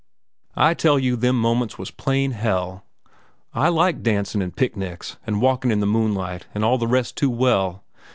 I 0.57 0.73
tell 0.73 0.97
you 0.97 1.15
them 1.15 1.39
moments 1.39 1.77
was 1.77 1.91
plain 1.91 2.31
hell. 2.31 2.87
I 3.53 3.69
like 3.69 4.01
dancin' 4.01 4.41
an' 4.41 4.49
picnics, 4.49 5.17
an' 5.27 5.41
walking 5.41 5.69
in 5.69 5.79
the 5.79 5.85
moonlight, 5.85 6.47
an' 6.55 6.63
all 6.63 6.79
the 6.79 6.87
rest 6.87 7.15
too 7.17 7.29
well. 7.29 7.83